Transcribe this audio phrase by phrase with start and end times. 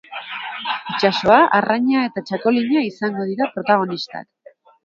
[0.93, 4.31] Itsasoa, arraina eta txakolina izango dira protagonistak.